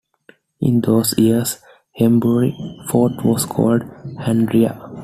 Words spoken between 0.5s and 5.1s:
In those years Hembury Fort was called Handria.